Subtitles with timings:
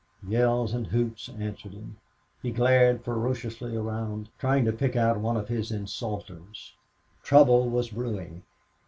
[0.27, 1.97] Yells and hoots answered him.
[2.41, 6.73] He glared ferociously around, trying to pick out one of his insulters.
[7.21, 8.41] Trouble was brewing.